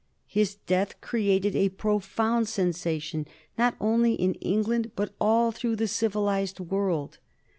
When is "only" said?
3.79-4.15